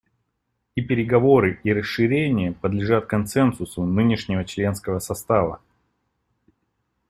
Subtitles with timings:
[0.73, 5.61] И переговоры, и расширение подлежат консенсусу нынешнего членского состава.